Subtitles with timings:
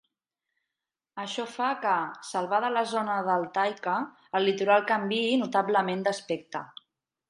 [1.23, 1.91] Això fa que,
[2.31, 3.97] salvada la zona deltaica,
[4.41, 6.69] el litoral canviï notablement d'aspecte.